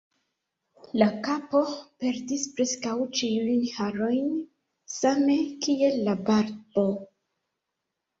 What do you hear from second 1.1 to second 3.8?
kapo perdis preskaŭ ĉiujn